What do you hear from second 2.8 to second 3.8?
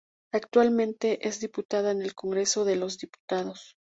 Diputados.